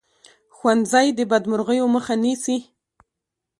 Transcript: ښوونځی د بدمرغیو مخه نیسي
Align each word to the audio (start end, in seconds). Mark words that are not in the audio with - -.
ښوونځی 0.55 1.07
د 1.17 1.19
بدمرغیو 1.31 1.87
مخه 1.95 2.13
نیسي 2.23 2.57